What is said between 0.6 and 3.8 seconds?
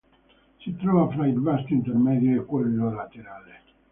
trova fra il vasto intermedio e quello laterale.